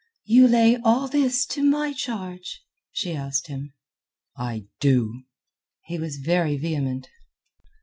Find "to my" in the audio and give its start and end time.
1.45-1.93